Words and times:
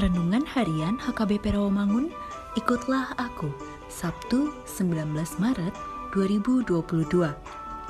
Renungan 0.00 0.48
Harian 0.48 0.96
HKBP 0.96 1.52
Rawamangun, 1.52 2.08
ikutlah 2.56 3.12
aku, 3.20 3.52
Sabtu 3.92 4.48
19 4.64 5.12
Maret 5.36 5.76
2022, 6.16 7.28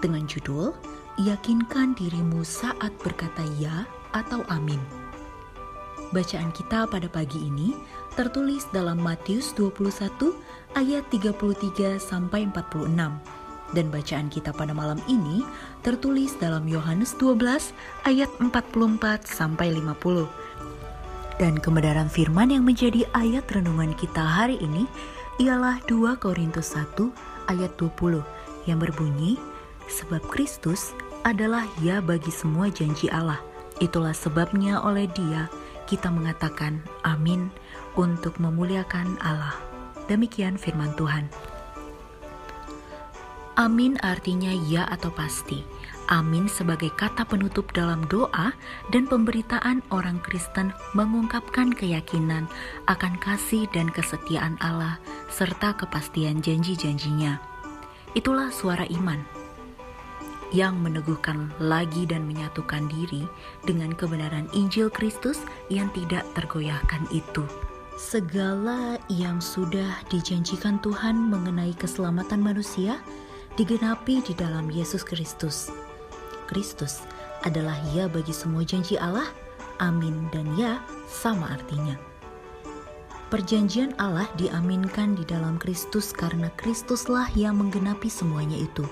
dengan 0.03 0.27
judul 0.27 0.75
Yakinkan 1.23 1.95
dirimu 1.95 2.43
saat 2.43 2.91
berkata 2.99 3.47
ya 3.63 3.87
atau 4.11 4.43
amin. 4.51 4.83
Bacaan 6.11 6.51
kita 6.51 6.91
pada 6.91 7.07
pagi 7.07 7.47
ini 7.47 7.79
tertulis 8.19 8.67
dalam 8.75 8.99
Matius 8.99 9.55
21 9.55 10.35
ayat 10.75 11.07
33 11.15 12.03
sampai 12.03 12.51
46 12.51 12.91
dan 13.71 13.87
bacaan 13.87 14.27
kita 14.27 14.51
pada 14.51 14.75
malam 14.75 14.99
ini 15.07 15.47
tertulis 15.87 16.35
dalam 16.43 16.67
Yohanes 16.67 17.15
12 17.23 17.71
ayat 18.03 18.31
44 18.43 18.51
sampai 19.31 19.79
50. 19.79 20.51
Dan 21.41 21.57
kebenaran 21.57 22.13
firman 22.13 22.53
yang 22.53 22.69
menjadi 22.69 23.09
ayat 23.17 23.49
renungan 23.49 23.97
kita 23.97 24.21
hari 24.21 24.61
ini 24.61 24.85
ialah 25.41 25.81
2 25.89 26.21
Korintus 26.21 26.77
1 26.77 27.01
ayat 27.49 27.73
20 27.81 28.21
yang 28.69 28.77
berbunyi, 28.77 29.41
Sebab 29.89 30.21
Kristus 30.29 30.93
adalah 31.25 31.65
ya 31.81 32.05
bagi 32.05 32.29
semua 32.29 32.69
janji 32.69 33.09
Allah. 33.09 33.41
Itulah 33.81 34.13
sebabnya 34.13 34.85
oleh 34.85 35.09
dia 35.09 35.49
kita 35.89 36.13
mengatakan 36.13 36.85
amin 37.09 37.49
untuk 37.97 38.37
memuliakan 38.37 39.17
Allah. 39.25 39.57
Demikian 40.13 40.61
firman 40.61 40.93
Tuhan. 40.95 41.25
Amin 43.57 43.97
artinya 44.05 44.53
ya 44.69 44.85
atau 44.93 45.09
pasti. 45.09 45.65
Amin 46.11 46.51
sebagai 46.51 46.91
kata 46.99 47.23
penutup 47.23 47.71
dalam 47.71 48.03
doa 48.11 48.51
dan 48.91 49.07
pemberitaan 49.07 49.79
orang 49.95 50.19
Kristen 50.27 50.75
mengungkapkan 50.91 51.71
keyakinan 51.71 52.51
akan 52.91 53.15
kasih 53.23 53.71
dan 53.71 53.87
kesetiaan 53.95 54.59
Allah 54.59 54.99
serta 55.31 55.71
kepastian 55.79 56.43
janji-janjinya. 56.43 57.39
Itulah 58.19 58.51
suara 58.51 58.83
iman 58.91 59.23
yang 60.51 60.83
meneguhkan 60.83 61.55
lagi 61.63 62.11
dan 62.11 62.27
menyatukan 62.27 62.91
diri 62.91 63.23
dengan 63.63 63.95
kebenaran 63.95 64.51
Injil 64.51 64.91
Kristus 64.91 65.39
yang 65.71 65.95
tidak 65.95 66.27
tergoyahkan 66.35 67.07
itu. 67.15 67.47
Segala 67.95 68.99
yang 69.07 69.39
sudah 69.39 70.03
dijanjikan 70.11 70.83
Tuhan 70.83 71.31
mengenai 71.31 71.71
keselamatan 71.79 72.43
manusia 72.43 72.99
digenapi 73.55 74.27
di 74.27 74.35
dalam 74.35 74.67
Yesus 74.75 75.07
Kristus. 75.07 75.71
Kristus 76.51 77.07
adalah 77.47 77.79
ya 77.95 78.11
bagi 78.11 78.35
semua 78.35 78.67
janji 78.67 78.99
Allah, 78.99 79.31
amin 79.79 80.27
dan 80.35 80.51
ya 80.59 80.83
sama 81.07 81.55
artinya. 81.55 81.95
Perjanjian 83.31 83.95
Allah 84.03 84.27
diaminkan 84.35 85.15
di 85.15 85.23
dalam 85.23 85.55
Kristus 85.63 86.11
karena 86.11 86.51
Kristuslah 86.59 87.31
yang 87.39 87.63
menggenapi 87.63 88.11
semuanya 88.11 88.59
itu. 88.59 88.83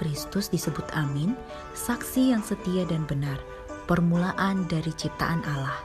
Kristus 0.00 0.48
disebut 0.48 0.88
amin, 0.96 1.36
saksi 1.76 2.32
yang 2.32 2.40
setia 2.40 2.88
dan 2.88 3.04
benar, 3.04 3.36
permulaan 3.84 4.64
dari 4.64 4.88
ciptaan 4.96 5.44
Allah. 5.44 5.76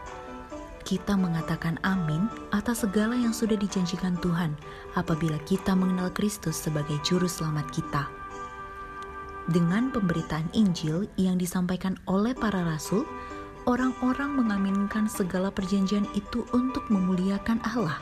Kita 0.87 1.19
mengatakan 1.19 1.83
amin 1.83 2.31
atas 2.55 2.87
segala 2.87 3.19
yang 3.19 3.35
sudah 3.35 3.59
dijanjikan 3.59 4.15
Tuhan 4.23 4.55
apabila 4.95 5.35
kita 5.43 5.75
mengenal 5.75 6.15
Kristus 6.15 6.55
sebagai 6.63 6.95
juru 7.03 7.27
selamat 7.27 7.67
kita. 7.75 8.20
Dengan 9.49 9.89
pemberitaan 9.89 10.53
Injil 10.53 11.09
yang 11.17 11.41
disampaikan 11.41 11.97
oleh 12.05 12.37
para 12.37 12.61
rasul, 12.61 13.01
orang-orang 13.65 14.37
mengaminkan 14.37 15.09
segala 15.09 15.49
perjanjian 15.49 16.05
itu 16.13 16.45
untuk 16.53 16.85
memuliakan 16.93 17.57
Allah. 17.65 17.97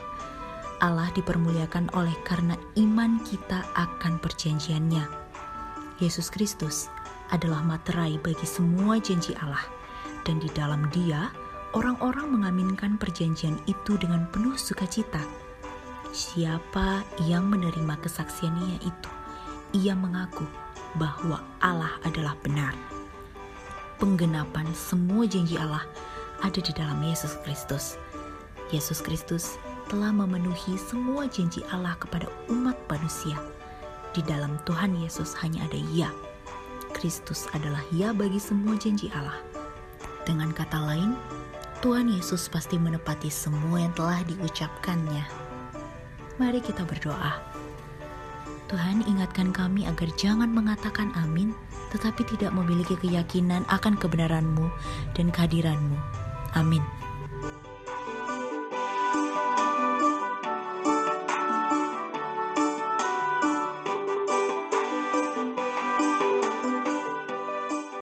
Allah 0.84 1.08
dipermuliakan 1.16 1.92
oleh 1.96 2.12
karena 2.28 2.56
iman 2.76 3.20
kita 3.24 3.64
akan 3.72 4.20
perjanjiannya. 4.20 5.04
Yesus 6.00 6.32
Kristus 6.32 6.88
adalah 7.32 7.64
materai 7.64 8.20
bagi 8.20 8.44
semua 8.44 8.96
janji 9.00 9.36
Allah, 9.40 9.64
dan 10.24 10.40
di 10.40 10.48
dalam 10.52 10.88
Dia 10.92 11.28
orang-orang 11.76 12.36
mengaminkan 12.36 12.96
perjanjian 12.96 13.60
itu 13.64 13.96
dengan 13.96 14.28
penuh 14.32 14.56
sukacita. 14.56 15.20
Siapa 16.10 17.04
yang 17.28 17.46
menerima 17.46 18.00
kesaksiannya 18.00 18.82
itu, 18.82 19.10
ia 19.76 19.94
mengaku 19.94 20.42
bahwa 20.98 21.44
Allah 21.62 21.94
adalah 22.02 22.34
benar 22.42 22.72
penggenapan 24.00 24.64
semua 24.72 25.28
janji 25.28 25.60
Allah 25.60 25.84
ada 26.40 26.56
di 26.56 26.72
dalam 26.72 26.96
Yesus 27.04 27.36
Kristus. 27.44 28.00
Yesus 28.72 29.04
Kristus 29.04 29.60
telah 29.92 30.08
memenuhi 30.08 30.80
semua 30.80 31.28
janji 31.28 31.60
Allah 31.68 31.92
kepada 32.00 32.26
umat 32.48 32.80
manusia. 32.88 33.36
Di 34.16 34.24
dalam 34.24 34.56
Tuhan 34.64 34.96
Yesus 34.96 35.36
hanya 35.44 35.68
ada 35.68 35.76
ya. 35.92 36.08
Kristus 36.96 37.46
adalah 37.52 37.84
ya 37.92 38.16
bagi 38.16 38.40
semua 38.40 38.74
janji 38.80 39.12
Allah. 39.12 39.36
Dengan 40.24 40.50
kata 40.50 40.80
lain, 40.80 41.12
Tuhan 41.84 42.08
Yesus 42.08 42.48
pasti 42.48 42.80
menepati 42.80 43.28
semua 43.28 43.84
yang 43.84 43.92
telah 43.92 44.24
diucapkannya. 44.24 45.24
Mari 46.40 46.64
kita 46.64 46.88
berdoa. 46.88 47.49
Tuhan 48.70 49.02
ingatkan 49.10 49.50
kami 49.50 49.82
agar 49.82 50.06
jangan 50.14 50.46
mengatakan 50.54 51.10
amin, 51.18 51.50
tetapi 51.90 52.22
tidak 52.22 52.54
memiliki 52.54 52.94
keyakinan 53.02 53.66
akan 53.66 53.98
kebenaran-Mu 53.98 54.70
dan 55.18 55.34
kehadiran-Mu. 55.34 55.98
Amin. 56.54 56.99